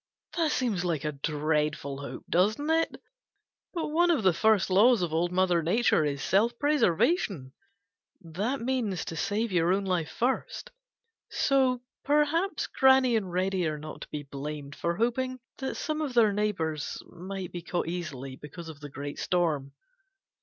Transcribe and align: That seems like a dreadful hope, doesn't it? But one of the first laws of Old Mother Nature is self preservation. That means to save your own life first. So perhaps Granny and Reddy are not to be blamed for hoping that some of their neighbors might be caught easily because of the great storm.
That 0.35 0.51
seems 0.51 0.83
like 0.83 1.03
a 1.05 1.11
dreadful 1.11 1.99
hope, 2.01 2.25
doesn't 2.27 2.71
it? 2.71 2.99
But 3.71 3.89
one 3.89 4.09
of 4.09 4.23
the 4.23 4.33
first 4.33 4.71
laws 4.71 5.03
of 5.03 5.13
Old 5.13 5.31
Mother 5.31 5.61
Nature 5.61 6.03
is 6.05 6.23
self 6.23 6.57
preservation. 6.57 7.53
That 8.19 8.61
means 8.61 9.05
to 9.05 9.15
save 9.15 9.51
your 9.51 9.71
own 9.71 9.85
life 9.85 10.09
first. 10.09 10.71
So 11.29 11.83
perhaps 12.03 12.65
Granny 12.65 13.15
and 13.15 13.31
Reddy 13.31 13.67
are 13.67 13.77
not 13.77 14.01
to 14.01 14.07
be 14.07 14.23
blamed 14.23 14.75
for 14.75 14.95
hoping 14.95 15.39
that 15.59 15.75
some 15.75 16.01
of 16.01 16.15
their 16.15 16.33
neighbors 16.33 17.03
might 17.07 17.51
be 17.51 17.61
caught 17.61 17.87
easily 17.87 18.35
because 18.35 18.69
of 18.69 18.79
the 18.79 18.89
great 18.89 19.19
storm. 19.19 19.71